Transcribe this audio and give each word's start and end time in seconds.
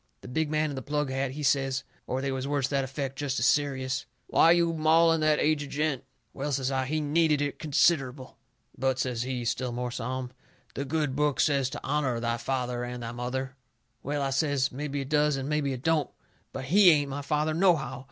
The 0.21 0.27
big 0.27 0.49
man 0.49 0.71
in 0.71 0.75
the 0.75 0.81
plug 0.81 1.11
hat, 1.11 1.29
he 1.33 1.43
says, 1.43 1.83
or 2.07 2.21
they 2.21 2.31
was 2.31 2.47
words 2.47 2.69
to 2.69 2.69
that 2.71 2.83
effect, 2.83 3.19
jest 3.19 3.37
as 3.37 3.45
serious: 3.45 4.07
"Why 4.25 4.45
are 4.45 4.53
you 4.53 4.73
mauling 4.73 5.19
the 5.19 5.39
aged 5.39 5.69
gent?" 5.69 6.05
"Well," 6.33 6.51
says 6.51 6.71
I, 6.71 6.85
"he 6.87 6.99
needed 6.99 7.39
it 7.39 7.59
considerable." 7.59 8.39
"But," 8.75 8.97
says 8.97 9.21
he, 9.21 9.45
still 9.45 9.71
more 9.71 9.91
solemn, 9.91 10.31
"the 10.73 10.85
good 10.85 11.15
book 11.15 11.39
says 11.39 11.69
to 11.69 11.85
honour 11.85 12.19
thy 12.19 12.37
father 12.37 12.83
and 12.83 13.03
thy 13.03 13.11
mother." 13.11 13.55
"Well," 14.01 14.23
I 14.23 14.31
says, 14.31 14.71
"mebby 14.71 15.01
it 15.01 15.09
does 15.09 15.35
and 15.37 15.47
mebby 15.47 15.71
it 15.73 15.83
don't. 15.83 16.09
But 16.51 16.65
HE 16.65 16.89
ain't 16.89 17.11
my 17.11 17.21
father, 17.21 17.53
nohow. 17.53 17.99